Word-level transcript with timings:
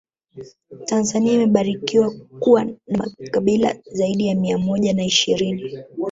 tanzania 0.85 1.31
imebarikiwa 1.33 2.11
kuwa 2.39 2.65
na 2.65 2.75
makabila 3.21 3.75
zaidi 3.91 4.27
ya 4.27 4.35
mia 4.35 4.57
moja 4.57 4.93
na 4.93 5.03
ishirini 5.03 5.83